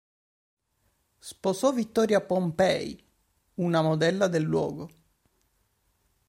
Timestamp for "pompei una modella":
2.21-4.25